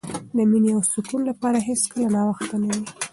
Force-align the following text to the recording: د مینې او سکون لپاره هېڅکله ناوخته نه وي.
د 0.35 0.37
مینې 0.51 0.71
او 0.77 0.81
سکون 0.93 1.21
لپاره 1.29 1.57
هېڅکله 1.67 2.07
ناوخته 2.15 2.55
نه 2.61 2.67
وي. 2.75 2.83